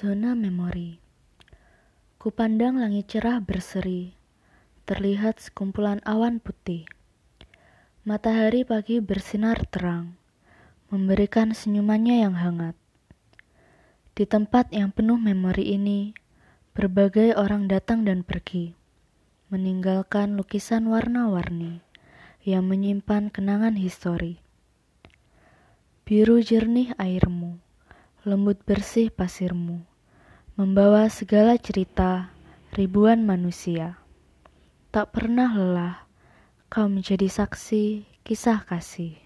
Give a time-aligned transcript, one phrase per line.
[0.00, 0.96] Zona Memori
[2.16, 4.16] Kupandang langit cerah berseri,
[4.88, 6.88] terlihat sekumpulan awan putih.
[8.08, 10.16] Matahari pagi bersinar terang,
[10.88, 12.72] memberikan senyumannya yang hangat.
[14.16, 16.16] Di tempat yang penuh memori ini,
[16.72, 18.72] berbagai orang datang dan pergi,
[19.52, 21.84] meninggalkan lukisan warna-warni
[22.40, 24.40] yang menyimpan kenangan histori.
[26.08, 27.60] Biru jernih airmu
[28.20, 29.89] lembut bersih pasirmu,
[30.60, 32.28] membawa segala cerita
[32.76, 33.96] ribuan manusia.
[34.92, 36.04] Tak pernah lelah,
[36.68, 39.16] kau menjadi saksi kisah kasih.